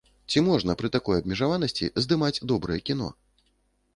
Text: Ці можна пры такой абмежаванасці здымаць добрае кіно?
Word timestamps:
Ці 0.33 0.41
можна 0.45 0.75
пры 0.79 0.89
такой 0.95 1.17
абмежаванасці 1.21 1.91
здымаць 2.05 2.41
добрае 2.53 2.79
кіно? 2.91 3.13